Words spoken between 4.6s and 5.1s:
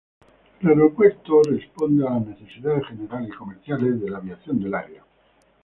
área.